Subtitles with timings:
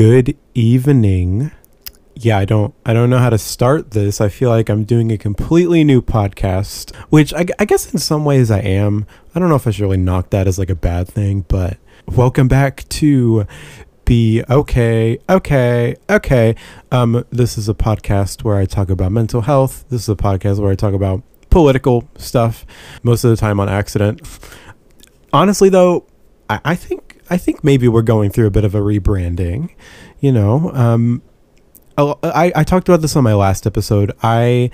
[0.00, 1.50] Good evening.
[2.14, 4.18] Yeah, I don't I don't know how to start this.
[4.18, 8.24] I feel like I'm doing a completely new podcast, which I, I guess in some
[8.24, 9.04] ways I am.
[9.34, 11.76] I don't know if I should really knock that as like a bad thing, but
[12.06, 13.46] welcome back to
[14.06, 16.56] be okay, okay, okay.
[16.90, 19.84] Um, this is a podcast where I talk about mental health.
[19.90, 22.64] This is a podcast where I talk about political stuff,
[23.02, 24.22] most of the time on accident.
[25.30, 26.06] Honestly, though,
[26.48, 29.70] I, I think I think maybe we're going through a bit of a rebranding.
[30.18, 31.22] You know, um,
[31.96, 34.12] I, I talked about this on my last episode.
[34.22, 34.70] I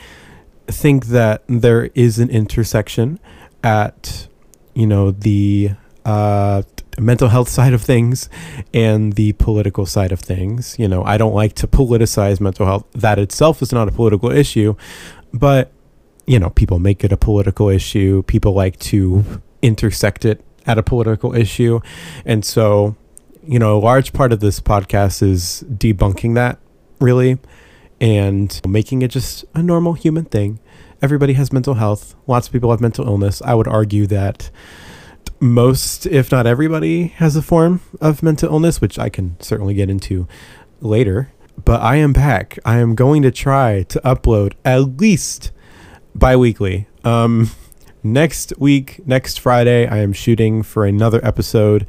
[0.67, 3.21] think that there is an intersection
[3.63, 4.29] at
[4.75, 5.71] you know the
[6.05, 6.63] uh,
[6.99, 8.29] mental health side of things
[8.73, 10.79] and the political side of things.
[10.79, 12.87] You know, I don't like to politicize mental health.
[12.93, 14.77] That itself is not a political issue,
[15.33, 15.73] but
[16.27, 18.23] you know, people make it a political issue.
[18.25, 21.81] People like to intersect it at a political issue.
[22.25, 22.97] And so,
[23.47, 26.59] you know, a large part of this podcast is debunking that,
[27.01, 27.39] really,
[28.01, 30.59] and making it just a normal human thing.
[31.03, 32.15] Everybody has mental health.
[32.27, 33.43] Lots of people have mental illness.
[33.43, 34.51] I would argue that
[35.41, 39.91] most, if not everybody, has a form of mental illness, which I can certainly get
[39.91, 40.27] into
[40.81, 41.33] later.
[41.65, 42.59] But I am back.
[42.65, 45.53] I am going to try to upload at least
[46.15, 46.87] bi weekly.
[47.05, 47.51] Um,
[48.13, 51.87] next week, next Friday, I am shooting for another episode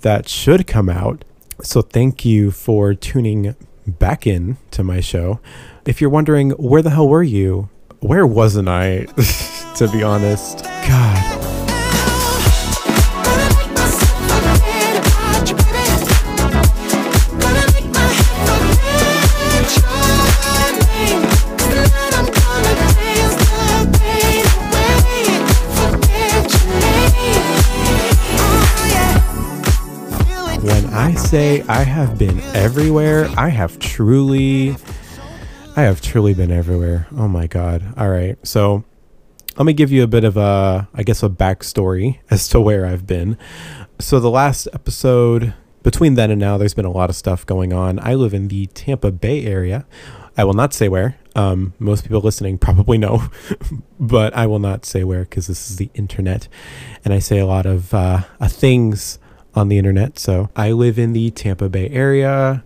[0.00, 1.24] that should come out.
[1.62, 3.54] So thank you for tuning
[3.86, 5.40] back in to my show.
[5.86, 7.68] If you're wondering, where the hell were you?
[8.00, 9.04] Where wasn't I,
[9.76, 10.64] to be honest?
[10.64, 11.33] God.
[30.96, 34.76] I say I have been everywhere, I have truly,
[35.74, 37.08] I have truly been everywhere.
[37.16, 37.94] Oh my God.
[37.96, 38.38] All right.
[38.46, 38.84] So
[39.56, 42.86] let me give you a bit of a, I guess, a backstory as to where
[42.86, 43.36] I've been.
[43.98, 45.52] So the last episode,
[45.82, 47.98] between then and now, there's been a lot of stuff going on.
[47.98, 49.86] I live in the Tampa Bay area.
[50.36, 51.18] I will not say where.
[51.34, 53.24] Um, most people listening probably know,
[53.98, 56.46] but I will not say where because this is the internet,
[57.04, 59.18] and I say a lot of uh, uh, things
[59.54, 60.18] on the internet.
[60.18, 62.64] So I live in the Tampa Bay area,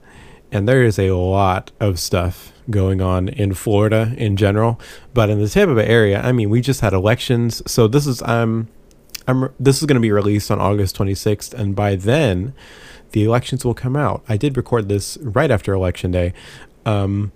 [0.50, 4.80] and there is a lot of stuff going on in Florida in general.
[5.14, 7.62] But in the Tampa Bay area, I mean, we just had elections.
[7.70, 8.68] So this is um,
[9.26, 12.54] I'm this is going to be released on August 26th, and by then,
[13.12, 14.24] the elections will come out.
[14.28, 16.32] I did record this right after election day,
[16.86, 17.32] um,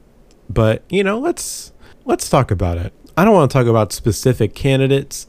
[0.49, 1.73] but you know, let's
[2.05, 2.93] let's talk about it.
[3.17, 5.27] I don't want to talk about specific candidates,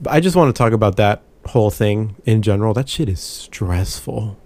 [0.00, 3.20] but I just want to talk about that whole thing in general, that shit is
[3.20, 4.38] stressful.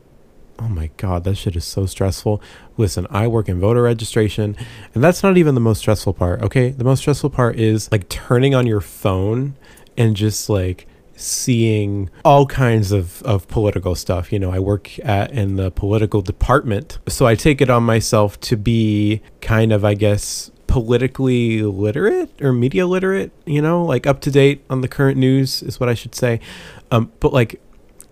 [0.59, 2.41] Oh my God, that shit is so stressful.
[2.77, 4.57] Listen, I work in voter registration,
[4.95, 6.71] and that's not even the most stressful part, okay?
[6.71, 9.57] The most stressful part is like turning on your phone
[9.97, 10.87] and just like
[11.17, 14.33] seeing all kinds of, of political stuff.
[14.33, 18.39] You know, I work at in the political department, so I take it on myself
[18.41, 24.21] to be kind of, I guess, politically literate or media literate, you know, like up
[24.23, 26.41] to date on the current news is what I should say.
[26.92, 27.60] Um, but like,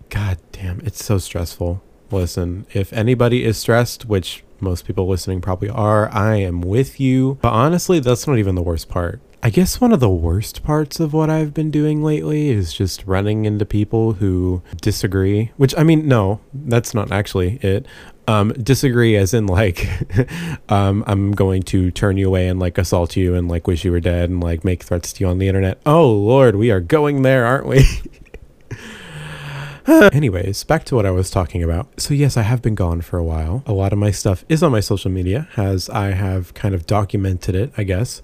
[0.09, 1.81] god damn, it's so stressful.
[2.09, 7.37] Listen, if anybody is stressed, which most people listening probably are, I am with you.
[7.41, 9.21] But honestly, that's not even the worst part.
[9.43, 13.05] I guess one of the worst parts of what I've been doing lately is just
[13.07, 17.87] running into people who disagree, which I mean, no, that's not actually it.
[18.27, 19.87] Um, disagree as in like,
[20.69, 23.91] um, I'm going to turn you away and like assault you and like wish you
[23.91, 25.81] were dead and like make threats to you on the internet.
[25.87, 27.83] Oh Lord, we are going there, aren't we?
[30.13, 31.99] Anyways, back to what I was talking about.
[31.99, 33.63] So, yes, I have been gone for a while.
[33.65, 36.85] A lot of my stuff is on my social media, as I have kind of
[36.85, 38.21] documented it, I guess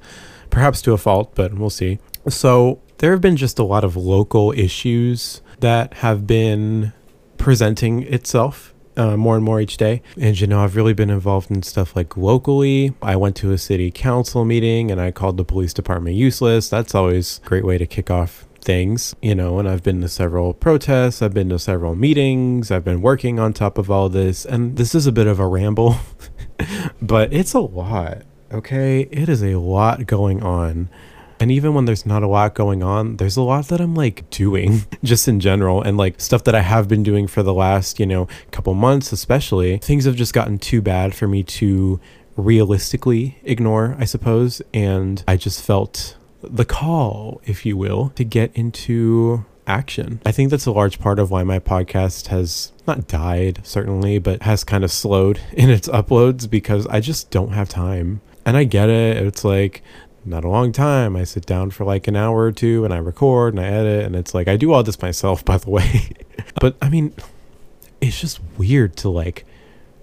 [0.49, 1.99] perhaps to a fault, but we'll see.
[2.29, 6.93] So there have been just a lot of local issues that have been
[7.37, 10.01] presenting itself uh, more and more each day.
[10.19, 12.93] And you know, I've really been involved in stuff like locally.
[13.01, 16.69] I went to a city council meeting and I called the police department useless.
[16.69, 20.09] That's always a great way to kick off things, you know, and I've been to
[20.09, 24.45] several protests, I've been to several meetings, I've been working on top of all this.
[24.45, 25.95] And this is a bit of a ramble,
[27.01, 28.23] but it's a lot.
[28.51, 30.89] Okay, it is a lot going on.
[31.39, 34.29] And even when there's not a lot going on, there's a lot that I'm like
[34.31, 38.01] doing just in general and like stuff that I have been doing for the last,
[38.01, 39.77] you know, couple months, especially.
[39.77, 42.01] Things have just gotten too bad for me to
[42.35, 44.61] realistically ignore, I suppose.
[44.73, 46.16] And I just felt
[46.49, 50.21] the call, if you will, to get into action.
[50.25, 54.43] I think that's a large part of why my podcast has not died certainly, but
[54.43, 58.21] has kind of slowed in its uploads because I just don't have time.
[58.45, 59.17] And I get it.
[59.17, 59.83] It's like
[60.23, 61.15] not a long time.
[61.15, 64.05] I sit down for like an hour or two and I record and I edit
[64.05, 66.09] and it's like I do all this myself by the way.
[66.61, 67.13] but I mean
[67.99, 69.45] it's just weird to like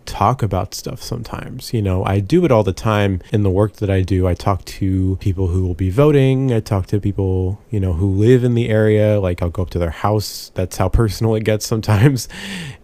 [0.06, 1.72] talk about stuff sometimes.
[1.72, 4.26] You know, I do it all the time in the work that I do.
[4.26, 6.52] I talk to people who will be voting.
[6.52, 9.20] I talk to people, you know, who live in the area.
[9.20, 10.50] Like I'll go up to their house.
[10.54, 12.28] That's how personal it gets sometimes.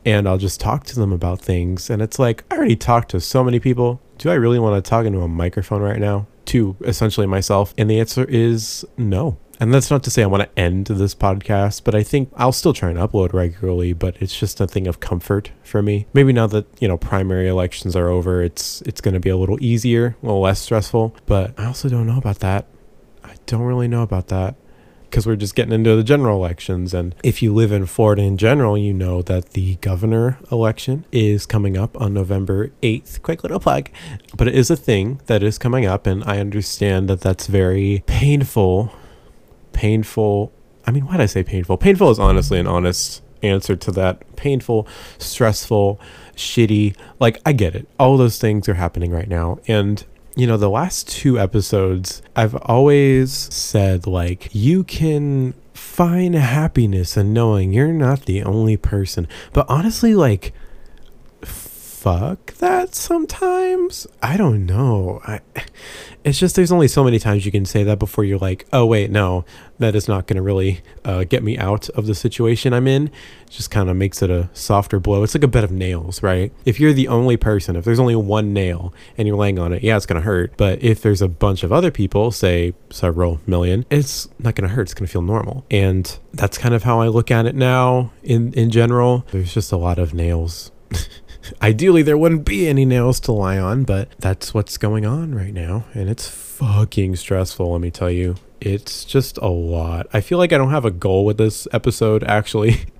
[0.05, 1.91] And I'll just talk to them about things.
[1.91, 4.01] And it's like, I already talked to so many people.
[4.19, 6.27] Do I really want to talk into a microphone right now?
[6.47, 7.75] To essentially myself?
[7.79, 9.39] And the answer is no.
[9.61, 12.51] And that's not to say I want to end this podcast, but I think I'll
[12.51, 16.07] still try and upload regularly, but it's just a thing of comfort for me.
[16.15, 19.37] Maybe now that, you know, primary elections are over, it's it's going to be a
[19.37, 22.67] little easier, a little less stressful, but I also don't know about that.
[23.23, 24.57] I don't really know about that
[25.11, 26.95] because we're just getting into the general elections.
[26.95, 31.47] And if you live in Florida in general, you know that the governor election is
[31.47, 33.21] coming up on November 8th.
[33.21, 33.91] Quick little plug.
[34.37, 36.07] But it is a thing that is coming up.
[36.07, 38.93] And I understand that that's very painful
[39.81, 40.53] painful.
[40.87, 41.79] I mean, why did I say painful?
[41.79, 44.37] Painful is honestly an honest answer to that.
[44.37, 44.87] Painful,
[45.17, 45.99] stressful,
[46.37, 46.95] shitty.
[47.19, 47.89] Like, I get it.
[47.99, 49.59] All those things are happening right now.
[49.67, 50.05] And,
[50.37, 57.33] you know, the last two episodes, I've always said, like, you can find happiness in
[57.33, 59.27] knowing you're not the only person.
[59.55, 60.53] But honestly, like,
[62.01, 64.07] fuck that sometimes.
[64.23, 65.21] I don't know.
[65.27, 65.41] I
[66.25, 68.87] it's just there's only so many times you can say that before you're like, oh
[68.87, 69.45] wait, no,
[69.81, 73.09] that is not going to really uh, get me out of the situation I'm in.
[73.09, 75.23] It just kind of makes it a softer blow.
[75.23, 76.51] It's like a bed of nails, right?
[76.65, 79.83] If you're the only person, if there's only one nail and you're laying on it,
[79.83, 80.55] yeah, it's going to hurt.
[80.57, 84.75] But if there's a bunch of other people, say several million, it's not going to
[84.75, 84.83] hurt.
[84.83, 85.67] It's going to feel normal.
[85.71, 88.11] And that's kind of how I look at it now.
[88.23, 90.71] In in general, there's just a lot of nails.
[91.63, 95.55] Ideally, there wouldn't be any nails to lie on, but that's what's going on right
[95.55, 95.85] now.
[95.95, 98.37] And it's fucking stressful, let me tell you.
[98.61, 100.07] It's just a lot.
[100.13, 102.85] I feel like I don't have a goal with this episode, actually.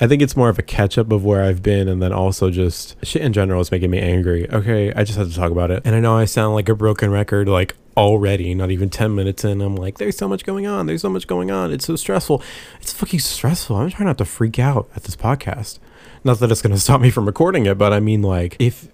[0.00, 2.50] I think it's more of a catch up of where I've been, and then also
[2.50, 4.50] just shit in general is making me angry.
[4.50, 5.82] Okay, I just have to talk about it.
[5.84, 9.44] And I know I sound like a broken record, like already, not even 10 minutes
[9.44, 9.62] in.
[9.62, 10.86] I'm like, there's so much going on.
[10.86, 11.72] There's so much going on.
[11.72, 12.42] It's so stressful.
[12.80, 13.76] It's fucking stressful.
[13.76, 15.78] I'm trying not to freak out at this podcast.
[16.26, 18.88] Not that it's going to stop me from recording it, but I mean, like, if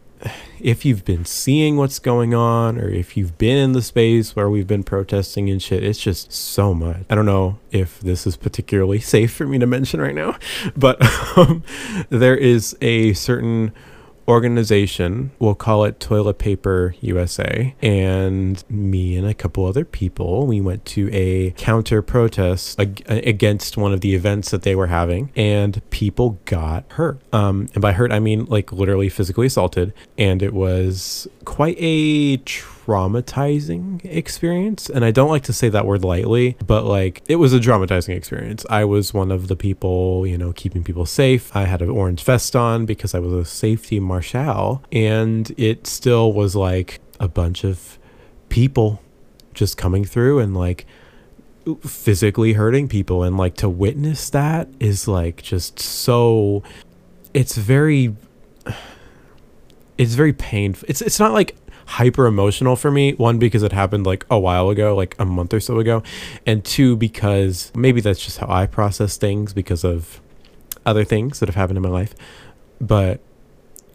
[0.61, 4.49] if you've been seeing what's going on or if you've been in the space where
[4.49, 7.05] we've been protesting and shit, it's just so much.
[7.11, 10.37] I don't know if this is particularly safe for me to mention right now,
[10.77, 11.03] but
[11.39, 11.65] um,
[12.11, 13.73] there is a certain
[14.29, 20.61] organization, we'll call it Toilet Paper USA, and me and a couple other people, we
[20.61, 25.31] went to a counter protest ag- against one of the events that they were having,
[25.37, 27.21] and people got hurt.
[27.33, 32.37] Um, and by hurt, I mean like literally physically assaulted, and it was quite a
[32.85, 34.89] traumatizing experience.
[34.91, 38.17] And I don't like to say that word lightly, but like it was a traumatizing
[38.17, 38.67] experience.
[38.69, 41.55] I was one of the people, you know, keeping people safe.
[41.55, 46.33] I had an orange vest on because I was a safety marshal, and it still
[46.33, 47.99] was like a bunch of
[48.49, 49.01] people
[49.55, 50.87] just coming through and like
[51.83, 56.63] physically hurting people and like to witness that is like just so
[57.33, 58.17] it's very
[59.99, 61.55] it's very painful it's it's not like
[61.87, 63.15] hyper emotional for me.
[63.15, 66.03] One, because it happened like a while ago, like a month or so ago.
[66.47, 70.21] And two, because maybe that's just how I process things because of
[70.85, 72.15] other things that have happened in my life.
[72.81, 73.21] But,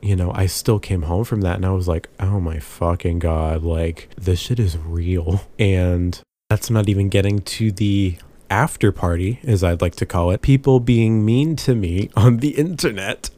[0.01, 3.19] you know, I still came home from that and I was like, oh my fucking
[3.19, 5.41] God, like this shit is real.
[5.59, 8.17] And that's not even getting to the
[8.49, 12.49] after party, as I'd like to call it, people being mean to me on the
[12.49, 13.29] internet.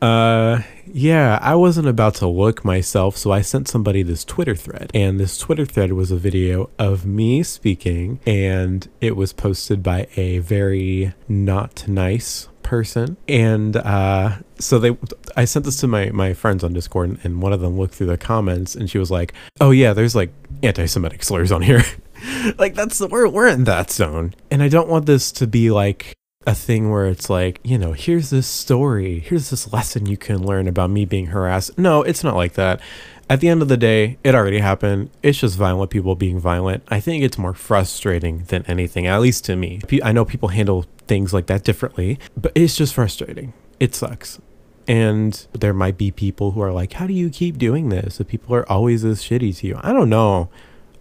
[0.00, 4.90] Uh, yeah, I wasn't about to look myself, so I sent somebody this Twitter thread.
[4.94, 10.08] And this Twitter thread was a video of me speaking, and it was posted by
[10.16, 13.16] a very not nice person.
[13.28, 14.96] And uh, so they,
[15.36, 18.06] I sent this to my my friends on Discord, and one of them looked through
[18.06, 21.84] the comments, and she was like, "Oh yeah, there's like anti-Semitic slurs on here."
[22.58, 26.14] like that's we're we're in that zone, and I don't want this to be like
[26.46, 30.42] a thing where it's like, you know, here's this story, here's this lesson you can
[30.42, 31.76] learn about me being harassed.
[31.76, 32.80] No, it's not like that.
[33.28, 35.10] At the end of the day, it already happened.
[35.22, 36.82] It's just violent people being violent.
[36.88, 39.82] I think it's more frustrating than anything, at least to me.
[40.02, 43.52] I know people handle things like that differently, but it's just frustrating.
[43.78, 44.40] It sucks.
[44.88, 48.18] And there might be people who are like, how do you keep doing this?
[48.18, 49.80] If people are always this shitty to you.
[49.82, 50.48] I don't know.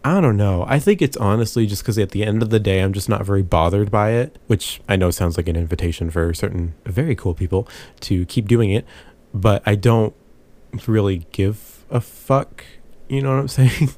[0.04, 0.66] I don't know.
[0.68, 3.26] I think it's honestly just because at the end of the day, I'm just not
[3.26, 7.34] very bothered by it, which I know sounds like an invitation for certain very cool
[7.34, 7.68] people
[8.02, 8.86] to keep doing it,
[9.34, 10.16] but I don't
[10.88, 12.64] really give a fuck.
[13.10, 13.90] You know what I'm saying?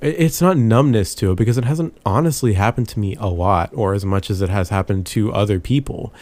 [0.00, 3.92] it's not numbness to it because it hasn't honestly happened to me a lot or
[3.92, 6.12] as much as it has happened to other people.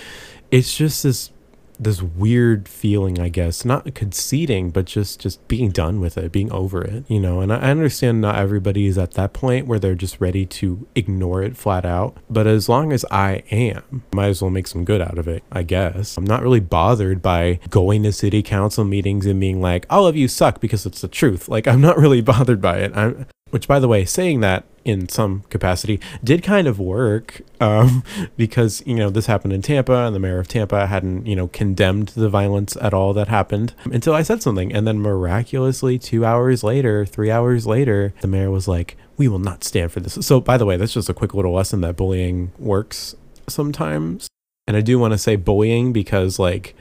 [0.51, 1.31] It's just this
[1.79, 6.51] this weird feeling, I guess, not conceding, but just just being done with it, being
[6.53, 7.41] over it, you know.
[7.41, 11.43] And I, understand not everybody is at that point where they're just ready to ignore
[11.43, 12.17] it flat out.
[12.31, 15.43] But as long as I am, might as well make some good out of it,
[15.53, 16.17] I guess.
[16.17, 20.17] I'm not really bothered by going to city council meetings and being like, all of
[20.17, 21.49] you suck because it's the truth.
[21.49, 22.97] Like I'm not really bothered by it.
[22.97, 28.05] I'm which by the way, saying that in some capacity did kind of work um,
[28.37, 31.49] because you know this happened in Tampa and the mayor of Tampa hadn't you know
[31.49, 34.73] condemned the violence at all that happened until I said something.
[34.73, 39.39] And then miraculously two hours later three hours later the mayor was like we will
[39.39, 40.15] not stand for this.
[40.27, 43.17] So by the way that's just a quick little lesson that bullying works
[43.49, 44.29] sometimes.
[44.69, 46.75] And I do want to say bullying because like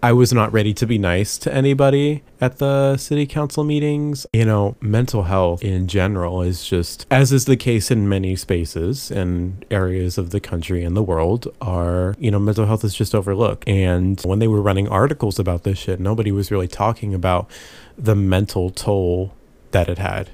[0.00, 4.26] I was not ready to be nice to anybody at the city council meetings.
[4.32, 9.10] You know, mental health in general is just, as is the case in many spaces
[9.10, 13.12] and areas of the country and the world, are, you know, mental health is just
[13.12, 13.68] overlooked.
[13.68, 17.50] And when they were running articles about this shit, nobody was really talking about
[17.96, 19.34] the mental toll
[19.72, 20.30] that it had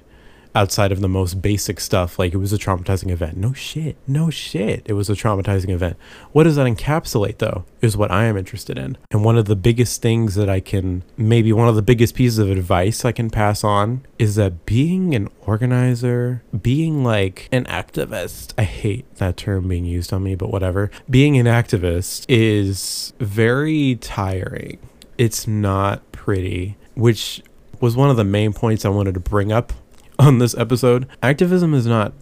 [0.55, 3.37] outside of the most basic stuff like it was a traumatizing event.
[3.37, 5.97] No shit no shit it was a traumatizing event.
[6.33, 8.97] What does that encapsulate though is what i am interested in.
[9.11, 12.39] And one of the biggest things that i can maybe one of the biggest pieces
[12.39, 18.53] of advice i can pass on is that being an organizer being like an activist
[18.57, 20.91] i hate that term being used on me but whatever.
[21.09, 24.79] Being an activist is very tiring.
[25.19, 27.43] It's not pretty which
[27.81, 29.73] was one of the main points I wanted to bring up
[30.19, 31.09] on this episode.
[31.23, 32.13] Activism is not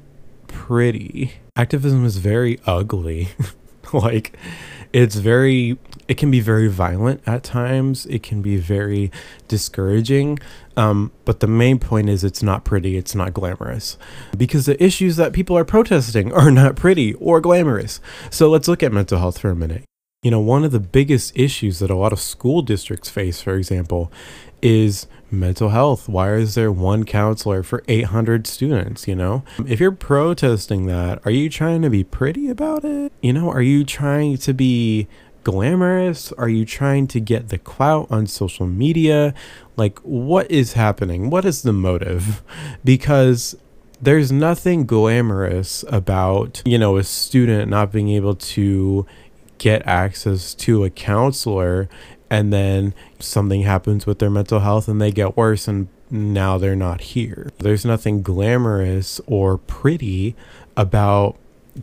[0.49, 1.35] pretty.
[1.57, 3.29] Activism is very ugly.
[3.93, 4.37] like
[4.93, 8.07] it's very it can be very violent at times.
[8.07, 9.11] It can be very
[9.49, 10.39] discouraging.
[10.77, 13.97] Um, but the main point is it's not pretty, it's not glamorous.
[14.37, 18.01] Because the issues that people are protesting are not pretty or glamorous.
[18.31, 19.85] So let's look at mental health for a minute.
[20.23, 23.57] You know, one of the biggest issues that a lot of school districts face, for
[23.57, 24.13] example,
[24.63, 26.09] is mental health.
[26.09, 29.09] Why is there one counselor for 800 students?
[29.09, 33.13] You know, if you're protesting that, are you trying to be pretty about it?
[33.21, 35.09] You know, are you trying to be
[35.43, 36.31] glamorous?
[36.35, 39.35] Are you trying to get the clout on social media?
[39.77, 41.31] Like, what is happening?
[41.31, 42.45] What is the motive?
[42.85, 43.57] Because
[44.01, 49.05] there's nothing glamorous about, you know, a student not being able to
[49.63, 51.89] get access to a counselor
[52.29, 56.75] and then something happens with their mental health and they get worse and now they're
[56.75, 57.49] not here.
[57.59, 60.35] There's nothing glamorous or pretty
[60.77, 61.37] about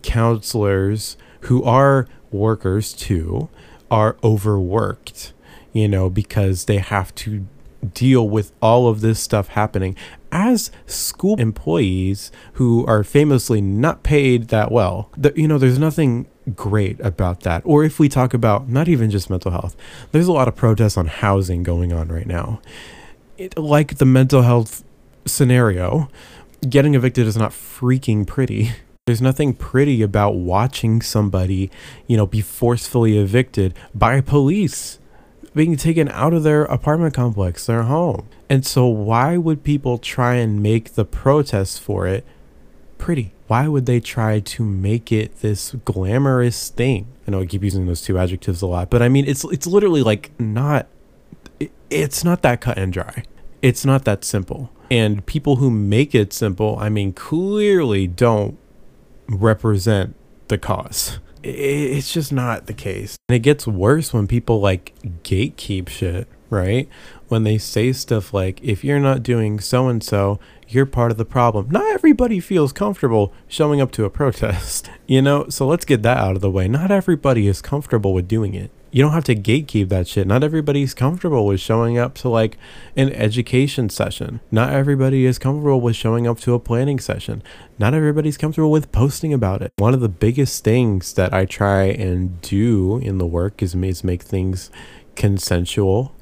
[0.03, 3.47] counselors who are workers too
[3.89, 5.31] are overworked,
[5.71, 7.47] you know, because they have to
[7.93, 9.95] deal with all of this stuff happening
[10.33, 15.09] as school employees who are famously not paid that well.
[15.17, 17.61] The, you know, there's nothing great about that.
[17.65, 19.75] Or if we talk about not even just mental health,
[20.11, 22.61] there's a lot of protests on housing going on right now.
[23.37, 24.83] It, like the mental health
[25.25, 26.09] scenario,
[26.67, 28.71] getting evicted is not freaking pretty.
[29.05, 31.71] There's nothing pretty about watching somebody,
[32.05, 34.99] you know, be forcefully evicted by police,
[35.55, 38.27] being taken out of their apartment complex, their home.
[38.49, 42.23] And so, why would people try and make the protests for it
[42.99, 43.33] pretty?
[43.49, 47.07] why would they try to make it this glamorous thing?
[47.27, 49.65] I know I keep using those two adjectives a lot, but I mean it's it's
[49.65, 50.87] literally like not
[51.59, 53.23] it, it's not that cut and dry.
[53.63, 54.69] It's not that simple.
[54.91, 58.59] And people who make it simple, I mean clearly don't
[59.27, 60.15] represent
[60.47, 61.17] the cause.
[61.41, 63.17] It's just not the case.
[63.29, 66.87] And it gets worse when people like gatekeep shit, right?
[67.29, 71.17] When they say stuff like if you're not doing so and so, you're part of
[71.17, 71.69] the problem.
[71.69, 75.49] Not everybody feels comfortable showing up to a protest, you know?
[75.49, 76.67] So let's get that out of the way.
[76.67, 78.71] Not everybody is comfortable with doing it.
[78.91, 80.25] You don't have to gatekeep that shit.
[80.25, 82.57] Not everybody's comfortable with showing up to like
[82.95, 84.39] an education session.
[84.49, 87.43] Not everybody is comfortable with showing up to a planning session.
[87.77, 89.73] Not everybody's comfortable with posting about it.
[89.77, 94.03] One of the biggest things that I try and do in the work is, is
[94.03, 94.71] make things
[95.15, 96.15] consensual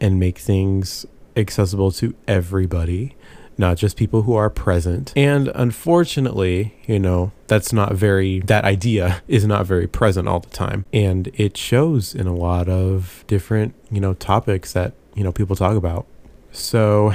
[0.00, 1.06] and make things
[1.36, 3.16] accessible to everybody
[3.58, 5.12] not just people who are present.
[5.16, 10.50] And unfortunately, you know, that's not very, that idea is not very present all the
[10.50, 10.84] time.
[10.92, 15.56] And it shows in a lot of different, you know, topics that, you know, people
[15.56, 16.06] talk about.
[16.52, 17.14] So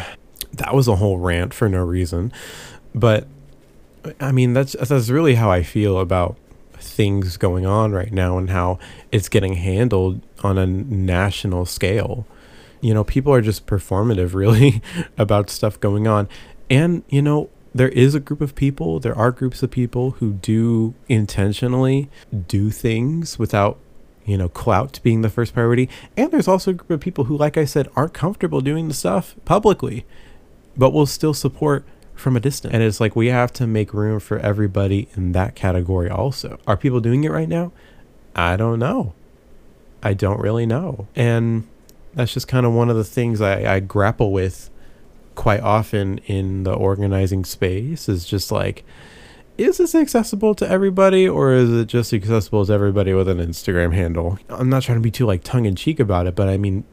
[0.54, 2.32] that was a whole rant for no reason.
[2.94, 3.28] But
[4.20, 6.38] I mean, that's that's really how I feel about
[6.80, 8.80] things going on right now and how
[9.12, 12.26] it's getting handled on a national scale.
[12.82, 14.82] You know, people are just performative really
[15.18, 16.28] about stuff going on.
[16.70, 20.34] And, you know, there is a group of people, there are groups of people who
[20.34, 22.10] do intentionally
[22.48, 23.78] do things without,
[24.26, 25.90] you know, clout being the first priority.
[26.16, 28.94] And there's also a group of people who, like I said, aren't comfortable doing the
[28.94, 30.06] stuff publicly,
[30.76, 32.74] but will still support from a distance.
[32.74, 36.60] And it's like we have to make room for everybody in that category also.
[36.66, 37.72] Are people doing it right now?
[38.36, 39.14] I don't know.
[40.04, 41.08] I don't really know.
[41.16, 41.68] And
[42.14, 44.70] that's just kind of one of the things I, I grapple with
[45.36, 48.84] quite often in the organizing space is just like,
[49.58, 53.94] is this accessible to everybody or is it just accessible to everybody with an Instagram
[53.94, 54.38] handle?
[54.50, 56.84] I'm not trying to be too like tongue in cheek about it, but I mean,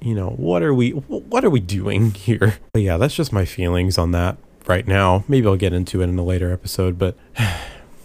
[0.00, 2.58] you know, what are we what are we doing here?
[2.72, 5.24] But yeah, that's just my feelings on that right now.
[5.28, 7.16] Maybe I'll get into it in a later episode, but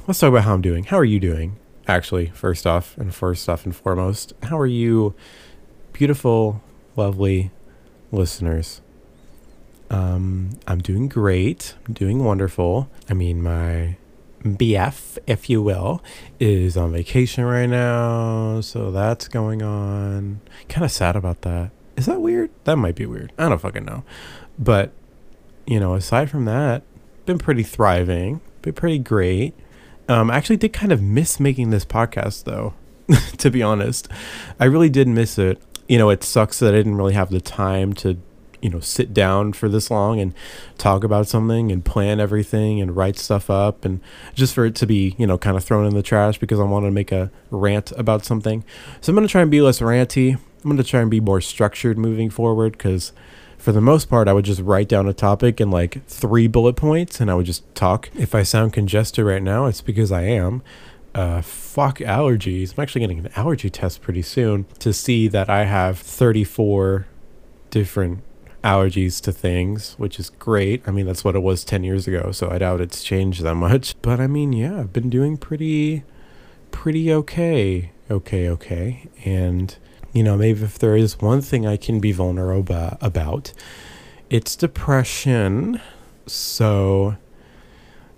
[0.08, 0.86] let's talk about how I'm doing.
[0.86, 1.58] How are you doing?
[1.88, 5.16] Actually, first off, and first off and foremost, how are you,
[6.00, 6.62] beautiful,
[6.96, 7.52] lovely
[8.10, 8.80] listeners?
[9.90, 11.76] Um, I'm doing great.
[11.86, 12.90] I'm doing wonderful.
[13.10, 13.98] I mean, my
[14.42, 16.02] BF, if you will,
[16.40, 20.40] is on vacation right now, so that's going on.
[20.70, 21.72] Kind of sad about that.
[21.98, 22.50] Is that weird?
[22.64, 23.34] That might be weird.
[23.38, 24.06] I don't fucking know.
[24.58, 24.94] But
[25.68, 26.82] you know, aside from that,
[27.26, 29.54] been pretty thriving, been pretty great.
[30.08, 32.74] Um, I actually did kind of miss making this podcast though,
[33.38, 34.08] to be honest.
[34.62, 35.62] I really did miss it.
[35.90, 38.18] You know, it sucks that I didn't really have the time to,
[38.62, 40.34] you know, sit down for this long and
[40.78, 44.00] talk about something and plan everything and write stuff up and
[44.34, 46.64] just for it to be, you know, kind of thrown in the trash because I
[46.64, 48.64] wanted to make a rant about something.
[49.02, 50.36] So I'm going to try and be less ranty.
[50.36, 53.12] I'm going to try and be more structured moving forward because
[53.60, 56.78] for the most part, I would just write down a topic in like three bullet
[56.78, 58.10] points and I would just talk.
[58.16, 60.64] If I sound congested right now, it's because I am.
[61.16, 62.78] Uh, fuck allergies.
[62.78, 67.08] I'm actually getting an allergy test pretty soon to see that I have 34
[67.72, 68.22] different
[68.64, 70.84] allergies to things, which is great.
[70.88, 73.56] I mean, that's what it was 10 years ago, so I doubt it's changed that
[73.56, 73.96] much.
[74.02, 76.04] But I mean, yeah, I've been doing pretty,
[76.72, 77.92] pretty okay.
[78.10, 79.08] Okay, okay.
[79.24, 79.76] And
[80.14, 83.54] you know, maybe if there is one thing I can be vulnerable about,
[84.30, 85.80] it's depression.
[86.26, 87.18] So,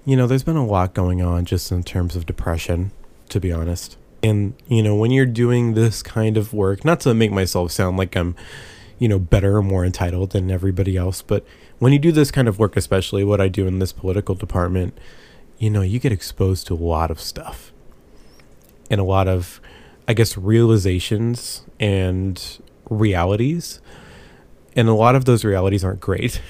[0.06, 2.92] you know, there's been a lot going on just in terms of depression,
[3.30, 3.98] to be honest.
[4.24, 7.98] And, you know, when you're doing this kind of work, not to make myself sound
[7.98, 8.36] like I'm,
[9.00, 11.46] you know, better or more entitled than everybody else, but
[11.80, 14.98] when you do this kind of work, especially what I do in this political department,
[15.58, 17.72] you know, you get exposed to a lot of stuff
[18.90, 19.60] and a lot of
[20.08, 22.60] I guess, realizations and
[22.90, 23.80] realities.
[24.76, 26.42] And a lot of those realities aren't great.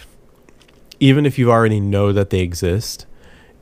[0.99, 3.05] Even if you already know that they exist,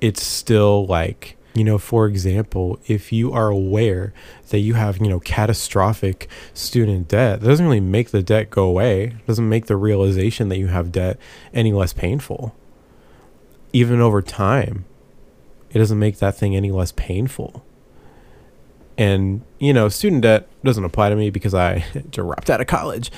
[0.02, 4.14] it's still like, you know, for example, if you are aware
[4.50, 8.64] that you have, you know, catastrophic student debt, that doesn't really make the debt go
[8.64, 9.04] away.
[9.04, 11.18] It doesn't make the realization that you have debt
[11.54, 12.56] any less painful.
[13.74, 14.86] Even over time,
[15.72, 17.66] it doesn't make that thing any less painful.
[18.98, 23.12] And, you know, student debt doesn't apply to me because I dropped out of college,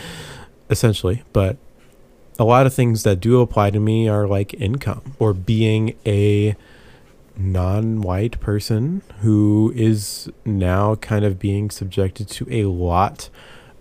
[0.69, 1.23] essentially.
[1.33, 1.57] But
[2.39, 6.55] a lot of things that do apply to me are like income or being a
[7.35, 13.29] non white person who is now kind of being subjected to a lot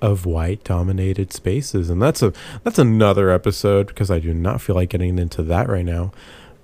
[0.00, 1.90] of white dominated spaces.
[1.90, 2.32] And that's a
[2.64, 6.12] that's another episode because I do not feel like getting into that right now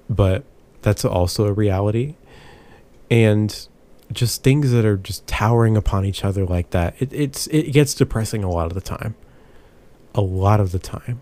[0.08, 0.44] but
[0.82, 2.14] that's also a reality.
[3.10, 3.66] And
[4.12, 6.94] just things that are just towering upon each other like that.
[7.00, 9.14] It, it's it gets depressing a lot of the time,
[10.14, 11.20] a lot of the time,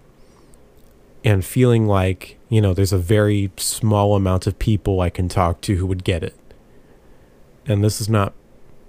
[1.24, 5.60] and feeling like you know there's a very small amount of people I can talk
[5.62, 6.36] to who would get it.
[7.66, 8.32] And this is not,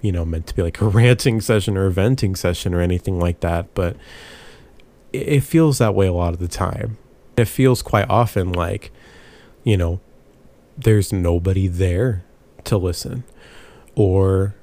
[0.04, 3.19] you know, meant to be like a ranting session or a venting session or anything
[3.19, 3.97] like that, but
[5.12, 6.99] it, feels that way a lot of the time.
[7.38, 8.91] It feels quite often like,
[9.63, 9.99] you know,
[10.78, 12.23] there's nobody there
[12.65, 13.23] to listen
[13.95, 14.54] or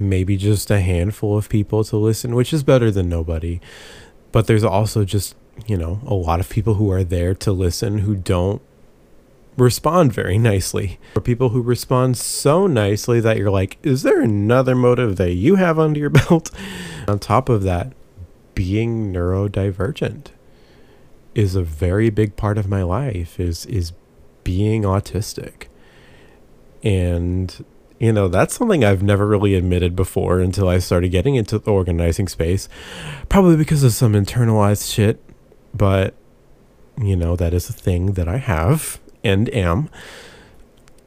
[0.00, 3.60] maybe just a handful of people to listen, which is better than nobody.
[4.32, 7.98] But there's also just, you know, a lot of people who are there to listen
[7.98, 8.62] who don't
[9.56, 10.98] respond very nicely.
[11.16, 15.56] Or people who respond so nicely that you're like, is there another motive that you
[15.56, 16.50] have under your belt?
[17.08, 17.92] On top of that,
[18.54, 20.28] being neurodivergent
[21.34, 23.92] is a very big part of my life is is
[24.42, 25.68] being autistic.
[26.82, 27.64] And
[27.98, 31.72] you know, that's something I've never really admitted before until I started getting into the
[31.72, 32.68] organizing space.
[33.28, 35.20] Probably because of some internalized shit,
[35.74, 36.14] but
[37.00, 39.88] you know, that is a thing that I have and am,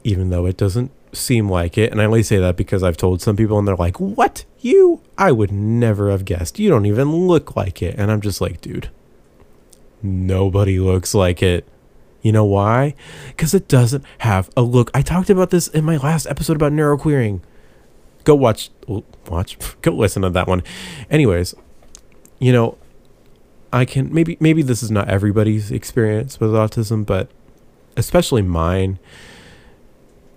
[0.03, 1.91] even though it doesn't seem like it.
[1.91, 4.45] And I only say that because I've told some people and they're like, What?
[4.59, 5.01] You?
[5.17, 6.59] I would never have guessed.
[6.59, 7.95] You don't even look like it.
[7.97, 8.89] And I'm just like, Dude,
[10.01, 11.67] nobody looks like it.
[12.21, 12.93] You know why?
[13.29, 14.91] Because it doesn't have a look.
[14.93, 17.41] I talked about this in my last episode about neuroqueering.
[18.23, 18.69] Go watch,
[19.27, 20.63] watch, go listen to that one.
[21.09, 21.55] Anyways,
[22.39, 22.77] you know,
[23.73, 27.29] I can maybe maybe this is not everybody's experience with autism, but
[27.95, 28.99] especially mine.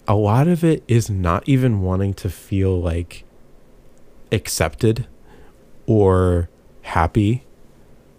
[0.06, 3.24] A lot of it is not even wanting to feel like
[4.30, 5.06] accepted
[5.86, 6.50] or
[6.82, 7.44] happy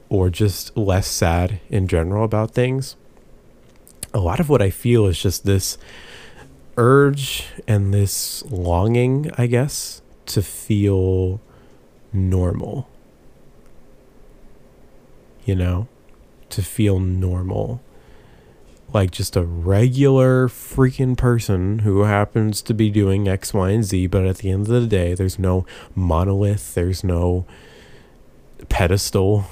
[0.10, 2.96] or just less sad in general about things
[4.16, 5.78] a lot of what I feel is just this
[6.78, 11.42] urge and this longing, I guess, to feel
[12.14, 12.88] normal.
[15.46, 15.88] You know,
[16.50, 17.82] to feel normal.
[18.94, 24.08] Like just a regular freaking person who happens to be doing X, Y, and Z,
[24.08, 27.46] but at the end of the day, there's no monolith, there's no
[28.70, 29.46] pedestal.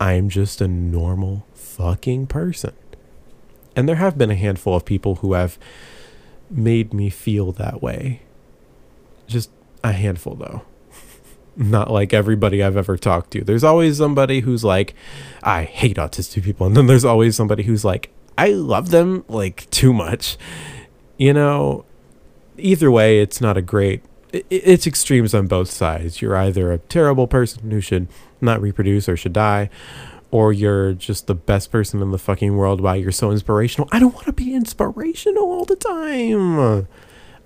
[0.00, 2.74] I'm just a normal fucking person.
[3.76, 5.58] And there have been a handful of people who have
[6.50, 8.22] made me feel that way.
[9.26, 9.50] Just
[9.82, 10.62] a handful, though.
[11.56, 13.44] Not like everybody I've ever talked to.
[13.44, 14.94] There's always somebody who's like,
[15.42, 16.66] I hate autistic people.
[16.74, 20.36] And then there's always somebody who's like, I love them like too much.
[21.16, 21.84] You know,
[22.58, 26.20] either way, it's not a great, it's extremes on both sides.
[26.20, 28.08] You're either a terrible person who should
[28.40, 29.70] not reproduce or should die,
[30.30, 33.88] or you're just the best person in the fucking world Why you're so inspirational.
[33.92, 36.88] I don't want to be inspirational all the time.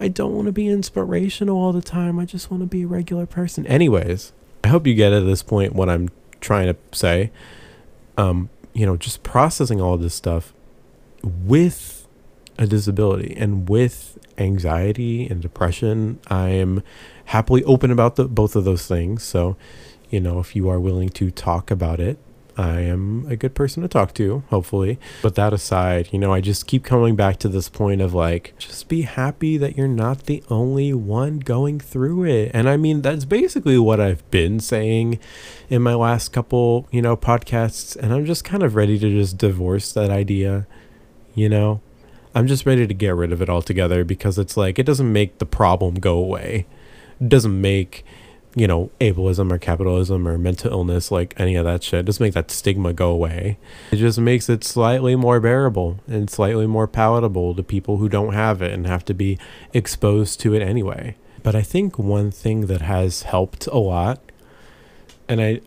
[0.01, 2.19] I don't want to be inspirational all the time.
[2.19, 3.67] I just want to be a regular person.
[3.67, 4.33] Anyways,
[4.63, 6.09] I hope you get at this point what I'm
[6.41, 7.31] trying to say.
[8.17, 10.53] Um, you know, just processing all this stuff
[11.23, 12.07] with
[12.59, 16.21] a disability and with anxiety and depression.
[16.29, 16.83] I am
[17.27, 19.23] happily open about the, both of those things.
[19.23, 19.57] So,
[20.11, 22.19] you know, if you are willing to talk about it,
[22.59, 24.99] I am a good person to talk to, hopefully.
[25.23, 28.53] But that aside, you know, I just keep coming back to this point of like,
[28.59, 32.51] just be happy that you're not the only one going through it.
[32.53, 35.21] And I mean, that's basically what I've been saying
[35.71, 37.95] in my last couple, you know, podcasts.
[37.95, 40.67] And I'm just kind of ready to just divorce that idea,
[41.37, 41.81] you know?
[42.35, 45.39] I'm just ready to get rid of it altogether because it's like, it doesn't make
[45.39, 46.67] the problem go away.
[47.21, 48.05] It doesn't make
[48.59, 52.07] you know, ableism or capitalism or mental illness, like any of that shit.
[52.07, 53.59] Just make that stigma go away.
[53.91, 58.35] It just makes it slightly more bearable and slightly more palatable to people who don't
[58.35, 59.39] have it and have to be
[59.73, 61.17] exposed to it anyway.
[61.43, 64.21] But I think one thing that has helped a lot,
[65.29, 65.61] and I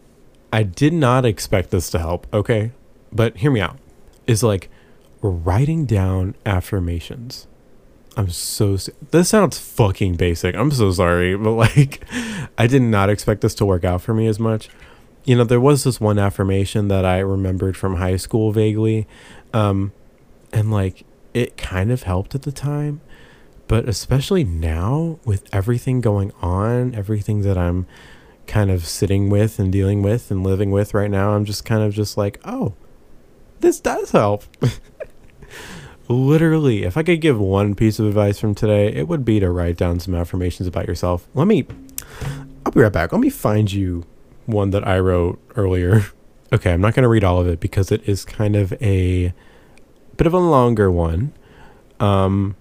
[0.54, 2.71] I did not expect this to help, okay?
[3.12, 3.77] But hear me out,
[4.27, 4.69] is like
[5.21, 7.47] writing down affirmations.
[8.17, 8.78] I'm so
[9.12, 10.56] this sounds fucking basic.
[10.56, 12.04] I'm so sorry, but like
[12.58, 14.69] I did not expect this to work out for me as much.
[15.24, 19.08] You know, there was this one affirmation that I remembered from high school vaguely.
[19.54, 19.93] Um
[20.52, 23.00] and like it kind of helped at the time,
[23.67, 27.88] but especially now with everything going on, everything that I'm
[28.47, 31.82] kind of sitting with and dealing with and living with right now, I'm just kind
[31.84, 32.74] of just like, "Oh,
[33.62, 34.43] this does help."
[36.07, 39.49] literally, if I could give one piece of advice from today, it would be to
[39.49, 41.27] write down some affirmations about yourself.
[41.33, 41.65] Let me,
[42.65, 43.11] I'll be right back.
[43.11, 44.05] Let me find you
[44.45, 46.05] one that I wrote earlier.
[46.53, 49.33] Okay, I'm not going to read all of it because it is kind of a
[50.17, 51.31] bit of a longer one.
[52.01, 52.57] Um,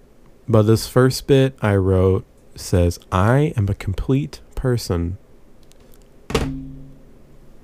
[0.49, 2.25] but this first bit I wrote
[2.55, 5.19] says, I am a complete person.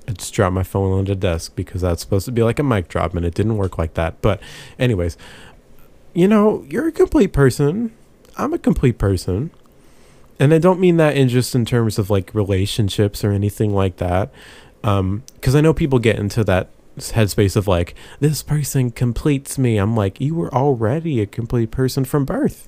[0.08, 2.62] I just dropped my phone on the desk because that's supposed to be like a
[2.62, 4.20] mic drop and it didn't work like that.
[4.20, 4.40] But,
[4.78, 5.16] anyways,
[6.16, 7.94] you know, you're a complete person.
[8.38, 9.50] I'm a complete person.
[10.40, 13.98] And I don't mean that in just in terms of like relationships or anything like
[13.98, 14.32] that.
[14.82, 19.76] Um, cause I know people get into that headspace of like, this person completes me.
[19.76, 22.66] I'm like, you were already a complete person from birth.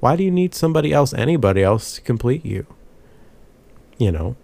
[0.00, 2.66] Why do you need somebody else, anybody else to complete you?
[3.98, 4.36] You know,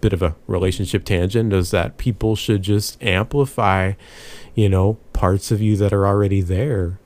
[0.00, 3.94] bit of a relationship tangent is that people should just amplify,
[4.54, 7.00] you know, parts of you that are already there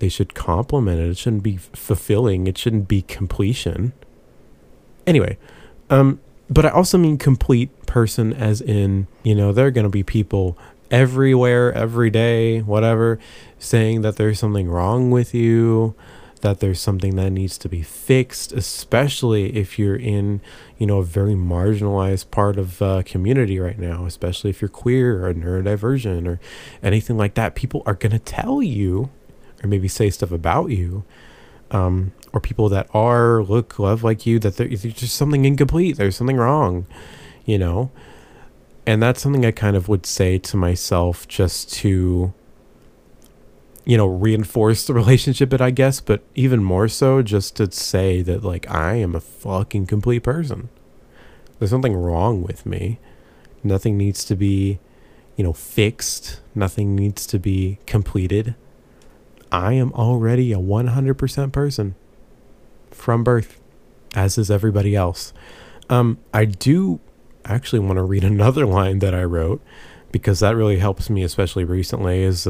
[0.00, 1.08] they should complement it.
[1.08, 2.46] It shouldn't be fulfilling.
[2.46, 3.92] It shouldn't be completion.
[5.06, 5.38] Anyway,
[5.88, 9.90] um, but I also mean complete person as in, you know, there are going to
[9.90, 10.58] be people
[10.90, 13.18] everywhere, every day, whatever,
[13.58, 15.94] saying that there's something wrong with you,
[16.40, 20.40] that there's something that needs to be fixed, especially if you're in,
[20.78, 25.26] you know, a very marginalized part of uh, community right now, especially if you're queer
[25.26, 26.40] or neurodivergent or
[26.82, 27.54] anything like that.
[27.54, 29.10] People are going to tell you
[29.62, 31.04] or maybe say stuff about you,
[31.70, 35.96] um, or people that are look love like you that there's just something incomplete.
[35.96, 36.86] There's something wrong,
[37.44, 37.90] you know.
[38.86, 42.32] And that's something I kind of would say to myself just to
[43.84, 48.22] you know, reinforce the relationship bit, I guess, but even more so just to say
[48.22, 50.68] that, like, I am a fucking complete person.
[51.58, 52.98] There's something wrong with me.
[53.62, 54.78] Nothing needs to be,
[55.36, 56.40] you know, fixed.
[56.54, 58.54] Nothing needs to be completed.
[59.52, 61.94] I am already a 100% person
[62.90, 63.60] from birth,
[64.14, 65.32] as is everybody else.
[65.88, 67.00] Um, I do
[67.44, 69.62] actually want to read another line that I wrote
[70.12, 72.22] because that really helps me, especially recently.
[72.22, 72.48] Is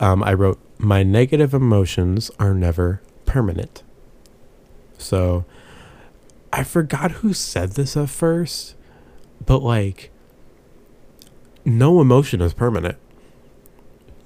[0.00, 3.82] um, I wrote, My negative emotions are never permanent.
[4.98, 5.44] So
[6.52, 8.74] I forgot who said this at first,
[9.44, 10.10] but like,
[11.64, 12.98] no emotion is permanent.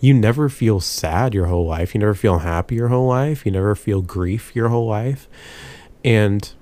[0.00, 1.94] You never feel sad your whole life.
[1.94, 3.46] You never feel happy your whole life.
[3.46, 5.28] You never feel grief your whole life.
[6.04, 6.52] And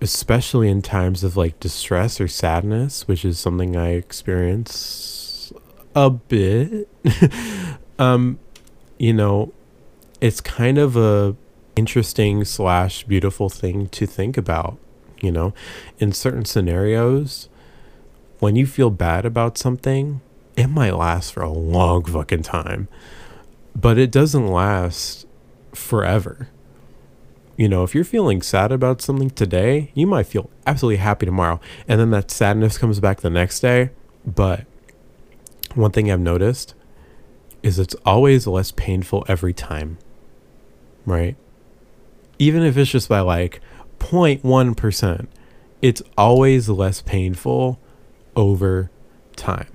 [0.00, 5.52] especially in times of like distress or sadness, which is something I experience
[5.94, 6.88] a bit.
[7.98, 8.38] um,
[8.98, 9.52] you know,
[10.20, 11.36] it's kind of a
[11.76, 14.78] interesting slash beautiful thing to think about.
[15.20, 15.52] You know,
[15.98, 17.48] in certain scenarios,
[18.38, 20.22] when you feel bad about something,
[20.56, 22.88] it might last for a long fucking time,
[23.74, 25.26] but it doesn't last
[25.74, 26.48] forever.
[27.56, 31.60] You know, if you're feeling sad about something today, you might feel absolutely happy tomorrow,
[31.86, 33.90] and then that sadness comes back the next day.
[34.24, 34.64] But
[35.74, 36.74] one thing I've noticed
[37.62, 39.98] is it's always less painful every time,
[41.04, 41.36] right?
[42.38, 43.60] Even if it's just by like
[43.98, 45.26] 0.1%,
[45.82, 47.78] it's always less painful
[48.34, 48.90] over
[49.36, 49.68] time.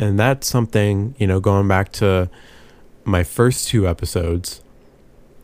[0.00, 2.30] And that's something, you know, going back to
[3.04, 4.62] my first two episodes,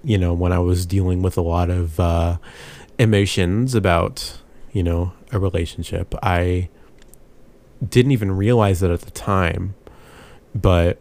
[0.02, 2.38] you know, when I was dealing with a lot of uh,
[2.98, 4.40] emotions about,
[4.72, 6.70] you know, a relationship, I
[7.86, 9.74] didn't even realize it at the time,
[10.54, 10.98] but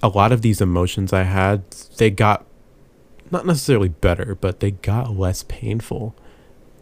[0.00, 2.46] a lot of these emotions I had, they got
[3.32, 6.14] not necessarily better, but they got less painful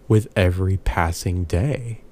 [0.07, 2.04] with every passing day.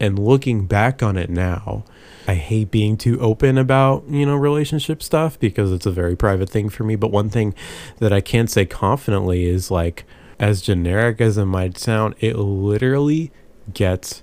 [0.00, 1.84] And looking back on it now,
[2.26, 6.48] I hate being too open about, you know, relationship stuff because it's a very private
[6.48, 6.96] thing for me.
[6.96, 7.54] But one thing
[7.98, 10.04] that I can say confidently is like,
[10.38, 13.30] as generic as it might sound, it literally
[13.74, 14.22] gets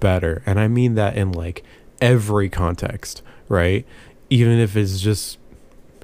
[0.00, 0.42] better.
[0.46, 1.62] And I mean that in like
[2.00, 3.86] every context, right?
[4.30, 5.38] even if it's just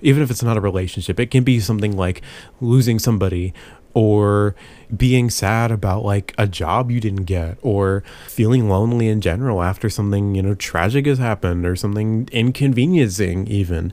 [0.03, 2.23] even if it's not a relationship it can be something like
[2.61, 3.53] losing somebody
[3.95, 4.55] or
[4.95, 9.89] being sad about like a job you didn't get or feeling lonely in general after
[9.89, 13.93] something you know tragic has happened or something inconveniencing even.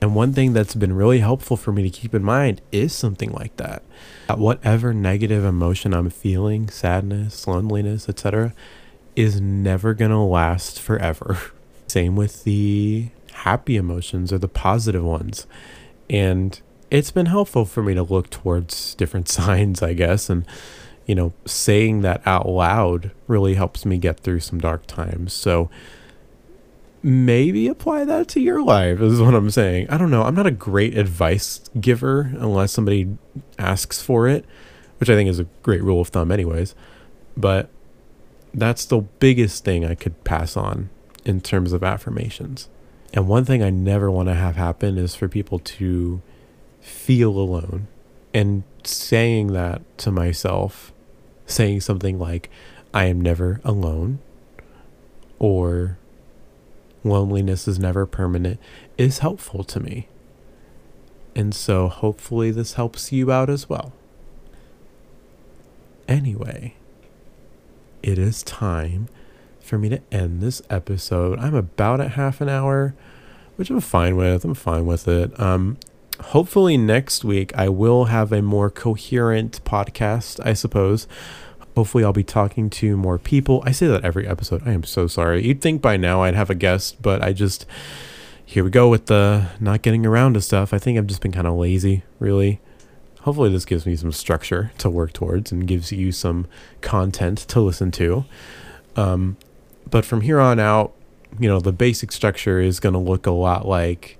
[0.00, 3.30] And one thing that's been really helpful for me to keep in mind is something
[3.32, 3.82] like that.
[4.34, 8.54] Whatever negative emotion i'm feeling sadness loneliness etc
[9.14, 11.38] is never going to last forever.
[11.86, 15.46] Same with the happy emotions or the positive ones.
[16.08, 16.60] And
[16.92, 20.28] it's been helpful for me to look towards different signs, I guess.
[20.28, 20.44] And,
[21.06, 25.32] you know, saying that out loud really helps me get through some dark times.
[25.32, 25.70] So
[27.02, 29.88] maybe apply that to your life, is what I'm saying.
[29.88, 30.22] I don't know.
[30.22, 33.16] I'm not a great advice giver unless somebody
[33.58, 34.44] asks for it,
[34.98, 36.74] which I think is a great rule of thumb, anyways.
[37.38, 37.70] But
[38.52, 40.90] that's the biggest thing I could pass on
[41.24, 42.68] in terms of affirmations.
[43.14, 46.20] And one thing I never want to have happen is for people to
[46.82, 47.88] feel alone.
[48.34, 50.92] And saying that to myself,
[51.46, 52.50] saying something like,
[52.92, 54.18] I am never alone,
[55.38, 55.98] or
[57.04, 58.60] loneliness is never permanent,
[58.98, 60.08] is helpful to me.
[61.34, 63.92] And so hopefully this helps you out as well.
[66.08, 66.74] Anyway,
[68.02, 69.08] it is time
[69.60, 71.38] for me to end this episode.
[71.38, 72.94] I'm about at half an hour,
[73.56, 74.44] which I'm fine with.
[74.44, 75.38] I'm fine with it.
[75.40, 75.78] Um,
[76.22, 81.06] hopefully next week I will have a more coherent podcast, I suppose.
[81.74, 83.62] Hopefully I'll be talking to more people.
[83.64, 84.62] I say that every episode.
[84.66, 85.46] I am so sorry.
[85.46, 87.66] You'd think by now I'd have a guest, but I just
[88.44, 90.74] here we go with the not getting around to stuff.
[90.74, 92.60] I think I've just been kind of lazy, really.
[93.20, 96.46] Hopefully this gives me some structure to work towards and gives you some
[96.82, 98.24] content to listen to.
[98.96, 99.38] Um,
[99.88, 100.92] but from here on out,
[101.38, 104.18] you know, the basic structure is going to look a lot like,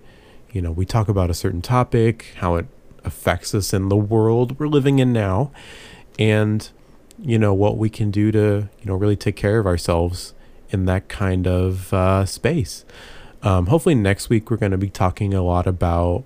[0.53, 2.67] you know, we talk about a certain topic, how it
[3.05, 5.51] affects us in the world we're living in now,
[6.19, 6.71] and,
[7.19, 10.35] you know, what we can do to, you know, really take care of ourselves
[10.71, 12.85] in that kind of uh, space.
[13.43, 16.25] Um, hopefully, next week we're going to be talking a lot about,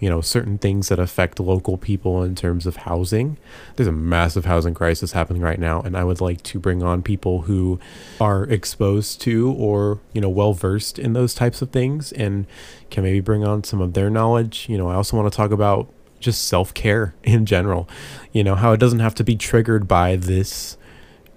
[0.00, 3.36] you know, certain things that affect local people in terms of housing.
[3.76, 7.02] There's a massive housing crisis happening right now, and I would like to bring on
[7.02, 7.78] people who
[8.18, 12.46] are exposed to or, you know, well versed in those types of things and
[12.90, 14.66] can maybe bring on some of their knowledge.
[14.70, 17.86] You know, I also want to talk about just self care in general,
[18.32, 20.78] you know, how it doesn't have to be triggered by this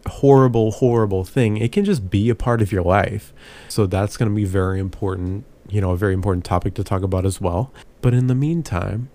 [0.07, 1.57] horrible, horrible thing.
[1.57, 3.33] It can just be a part of your life.
[3.67, 7.03] So that's going to be very important, you know, a very important topic to talk
[7.03, 7.73] about as well.
[8.03, 9.09] But in the meantime,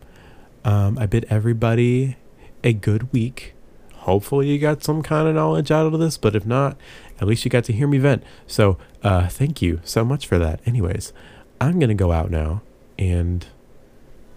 [0.65, 2.17] um, I bid everybody
[2.65, 3.53] a good week.
[3.95, 6.79] Hopefully, you got some kind of knowledge out of this, but if not,
[7.21, 8.25] at least you got to hear me vent.
[8.47, 10.61] So, uh, thank you so much for that.
[10.65, 11.13] Anyways,
[11.61, 12.63] I'm going to go out now
[12.99, 13.47] and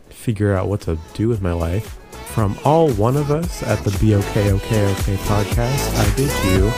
[0.09, 1.97] figure out what to do with my life.
[2.33, 6.69] From all one of us at the Okay Okay podcast, I bid you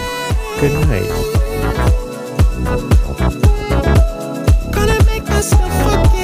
[0.60, 1.10] good night.
[4.72, 6.23] Gonna make myself a